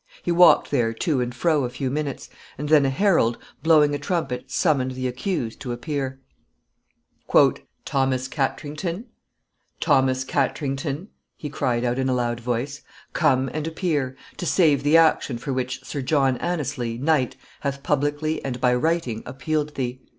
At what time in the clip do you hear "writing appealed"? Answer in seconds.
18.73-19.75